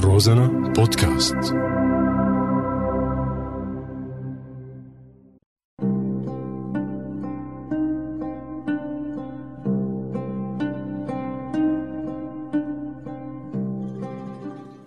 روزانا 0.00 0.72
بودكاست. 0.76 1.34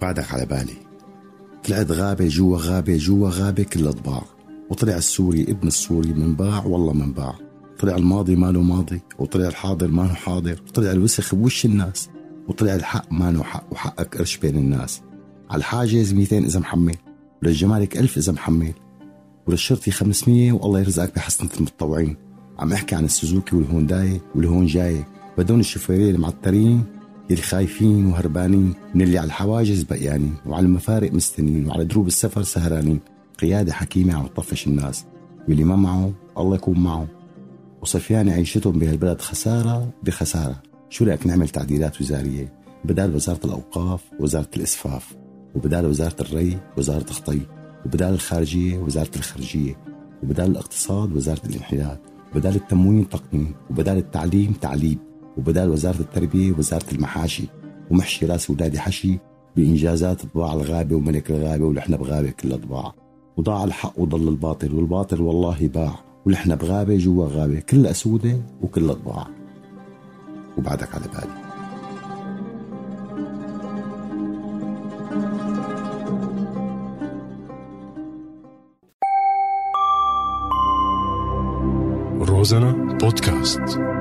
بعدك 0.02 0.34
على 0.34 0.46
بالي. 0.46 0.74
طلعت 1.64 1.92
غابة 1.92 2.28
جوا 2.28 2.58
غابة 2.58 2.98
جوا 2.98 3.30
غابة 3.30 3.64
كلها 3.64 3.92
ضباع 3.92 4.24
وطلع 4.70 4.98
السوري 4.98 5.44
ابن 5.44 5.68
السوري 5.68 6.14
من 6.14 6.36
باع 6.36 6.66
والله 6.66 6.94
من 6.94 7.14
باع. 7.14 7.36
طلع 7.80 7.96
الماضي 7.96 8.36
ماله 8.36 8.62
ماضي 8.62 9.02
وطلع 9.20 9.48
الحاضر 9.48 9.88
ماله 9.88 10.14
حاضر 10.14 10.62
وطلع 10.68 10.92
الوسخ 10.92 11.36
بوش 11.36 11.66
الناس. 11.66 12.10
وطلع 12.50 12.76
الحق 12.76 13.12
ماله 13.12 13.44
حق 13.44 13.64
وحقك 13.72 14.18
قرش 14.18 14.38
بين 14.38 14.56
الناس. 14.56 15.02
على 15.50 15.60
الحاجز 15.60 16.14
200 16.14 16.38
إذا 16.38 16.60
محمل 16.60 16.96
وللجمارك 17.44 17.98
1000 17.98 18.18
إذا 18.18 18.32
محمل. 18.32 18.74
وللشرطي 19.48 19.92
500 19.92 20.52
والله 20.52 20.80
يرزقك 20.80 21.16
بحسنة 21.16 21.50
المتطوعين. 21.58 22.16
عم 22.60 22.74
أحكي 22.74 22.96
عن 22.96 23.06
السوزوكي 23.06 23.56
والهونداي 23.56 24.22
والهون 24.36 24.66
جاي. 24.66 25.06
بدون 25.38 25.60
الشوفيرين 25.60 26.16
المعترين 26.16 26.84
يلي 27.30 27.42
خايفين 27.42 28.06
وهربانين 28.06 28.74
من 28.96 29.02
اللي 29.02 29.18
على 29.18 29.28
الحواجز 29.28 29.84
بقيانين 29.84 30.36
وعلى 30.46 30.66
المفارق 30.66 31.14
مستنين 31.14 31.68
وعلى 31.68 31.86
دروب 31.86 32.08
السفر 32.08 32.44
سهرانين. 32.44 33.00
قيادة 33.40 33.74
حكيمة 33.74 34.14
عم 34.14 34.28
تطفش 34.28 34.68
الناس. 34.68 35.06
واللي 35.48 35.64
ما 35.64 35.76
معه 35.76 36.12
الله 36.38 36.56
يكون 36.56 36.80
معه. 36.80 37.08
وصفيان 37.82 38.30
عيشتهم 38.30 38.80
بهالبلد 38.80 39.22
خسارة 39.22 39.90
بخسارة. 40.04 40.69
شو 40.90 41.06
رأيك 41.06 41.28
نعمل 41.28 41.50
تعديلات 41.50 42.02
وزارية؟ 42.02 42.54
بدال 42.86 43.16
وزارة 43.16 43.40
الأوقاف 43.46 44.02
وزارة 44.20 44.50
الإسفاف 44.58 45.16
وبدال 45.56 45.86
وزارة 45.86 46.16
الري 46.22 46.58
وزارة 46.78 47.06
خطي 47.06 47.40
وبدال 47.86 48.14
الخارجية 48.14 48.78
وزارة 48.78 49.12
الخارجية 49.16 49.78
وبدال 50.24 50.52
الاقتصاد 50.52 51.16
وزارة 51.16 51.46
الانحلال 51.46 51.98
وبدال 52.32 52.56
التموين 52.56 53.10
تقنين 53.10 53.56
وبدال 53.70 53.98
التعليم 53.98 54.54
تعليم 54.62 54.98
وبدال 55.38 55.70
وزارة 55.70 56.00
التربية 56.00 56.52
وزارة 56.52 56.86
المحاشي. 56.92 57.44
ومحشي 57.92 58.26
رأس 58.26 58.50
ولادي 58.50 58.80
حشي 58.80 59.20
بإنجازات 59.56 60.26
طباع 60.26 60.54
الغابة 60.54 60.96
وملك 60.96 61.32
الغابة 61.32 61.66
ونحن 61.66 61.98
بغابة 61.98 62.30
كلها 62.30 62.58
طباع 62.58 62.94
وضاع 63.38 63.64
الحق 63.64 64.00
وضل 64.00 64.28
الباطل 64.28 64.76
والباطل 64.76 65.22
والله 65.22 65.68
باع 65.68 65.96
ونحن 66.26 66.56
بغابة 66.56 66.98
جوا 66.98 67.28
غابة 67.28 67.60
كلها 67.60 67.94
سودة 67.94 68.38
وكلها 68.62 68.94
طباع 68.94 69.28
وبعدك 70.60 70.96
على 70.96 71.06
بالي. 71.08 71.50
روزانا 82.26 82.72
بودكاست. 83.02 83.99